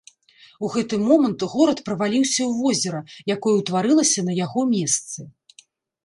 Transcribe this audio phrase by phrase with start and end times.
[0.67, 2.99] У гэты момант горад праваліўся ў возера,
[3.35, 5.19] якое ўтварылася на яго месцы.